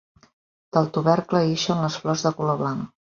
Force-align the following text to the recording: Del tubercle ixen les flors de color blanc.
Del 0.77 0.87
tubercle 0.95 1.41
ixen 1.49 1.83
les 1.83 1.99
flors 2.05 2.25
de 2.29 2.33
color 2.41 2.59
blanc. 2.63 2.89